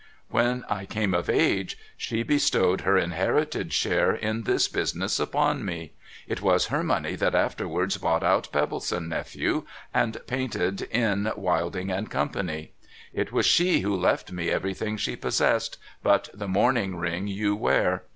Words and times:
When 0.31 0.63
I 0.67 0.87
came 0.87 1.13
of 1.13 1.29
age, 1.29 1.77
she 1.95 2.23
bestowed 2.23 2.81
her 2.81 2.97
inherited 2.97 3.71
share 3.71 4.15
in 4.15 4.45
this 4.45 4.67
business 4.67 5.19
upon 5.19 5.63
me; 5.63 5.93
it 6.27 6.41
was 6.41 6.69
her 6.73 6.83
money 6.83 7.13
that 7.15 7.35
afterwards 7.35 7.97
bought 7.97 8.23
out 8.23 8.51
Pebbleson 8.51 9.07
Nephew, 9.09 9.63
and 9.93 10.17
painted 10.25 10.81
in 10.89 11.31
Wilding 11.37 11.91
and 11.91 12.09
Co.; 12.09 12.25
it 13.13 13.31
was 13.31 13.45
she 13.45 13.81
who 13.81 13.95
left 13.95 14.31
me 14.31 14.49
everything 14.49 14.97
she 14.97 15.15
possessed, 15.15 15.77
but 16.01 16.29
the 16.33 16.47
mourning 16.47 16.95
ring 16.95 17.27
you 17.27 17.55
wear. 17.55 18.05